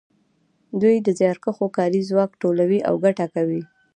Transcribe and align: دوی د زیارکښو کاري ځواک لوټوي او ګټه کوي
دوی 0.81 0.95
د 1.01 1.09
زیارکښو 1.19 1.65
کاري 1.77 2.01
ځواک 2.09 2.31
لوټوي 2.41 2.79
او 2.89 2.95
ګټه 3.05 3.25
کوي 3.35 3.61